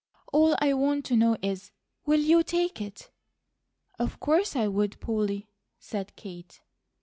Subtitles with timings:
[0.33, 1.69] All I want to know is,
[2.07, 3.11] WILL YOU TAKE IT?"
[3.99, 6.59] "Of course I would, Polly," said Kate.